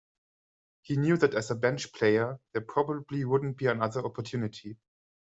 He 0.81 0.97
knew 0.97 1.15
that 1.17 1.35
as 1.35 1.51
a 1.51 1.55
bench 1.55 1.93
player, 1.93 2.39
there 2.53 2.63
probably 2.63 3.23
wouldn't 3.23 3.57
be 3.57 3.67
another 3.67 4.03
opportunity. 4.03 4.77